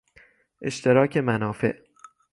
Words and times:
اشتراک 0.61 1.17
منافع 1.17 1.77